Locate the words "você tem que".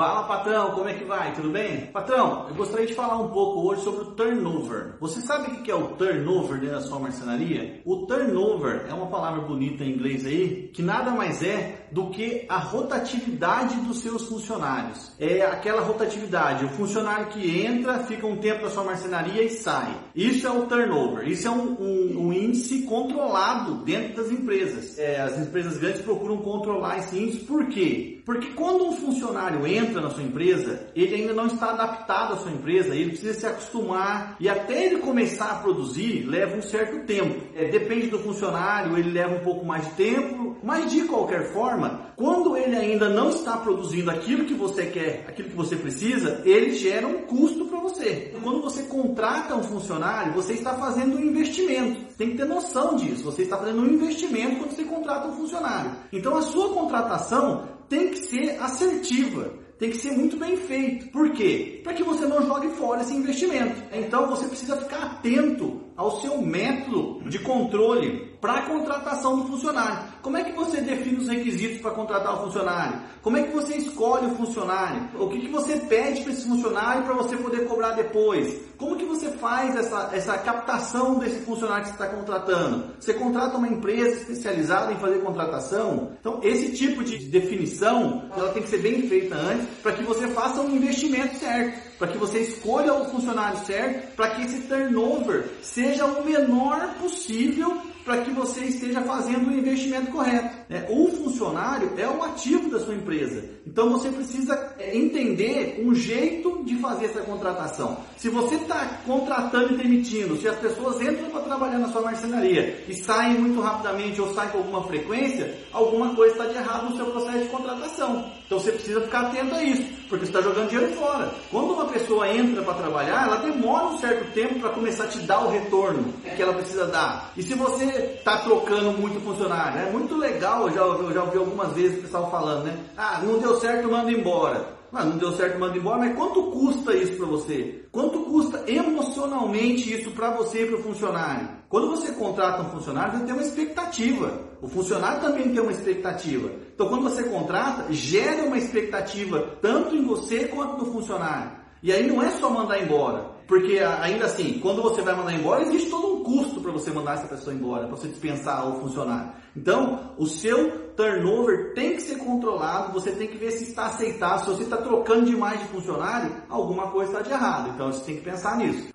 162.92-163.36, 167.92-168.22